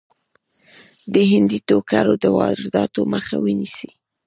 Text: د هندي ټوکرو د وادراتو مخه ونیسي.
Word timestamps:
د 1.13 1.15
هندي 1.31 1.59
ټوکرو 1.67 2.13
د 2.23 2.25
وادراتو 2.37 3.01
مخه 3.13 3.35
ونیسي. 3.43 3.89